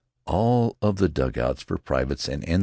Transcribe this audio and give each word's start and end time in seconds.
All 0.25 0.77
of 0.81 0.95
the 0.95 1.07
dugouts 1.07 1.61
for 1.61 1.77
privates 1.77 2.27
and 2.27 2.43
N. 2.49 2.59